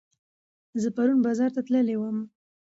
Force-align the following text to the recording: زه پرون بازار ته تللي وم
زه 0.81 0.87
پرون 0.95 1.19
بازار 1.25 1.49
ته 1.55 1.61
تللي 1.67 1.95
وم 1.97 2.17